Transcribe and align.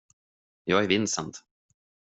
Jag 0.63 0.83
är 0.83 0.87
Vincent. 0.87 1.43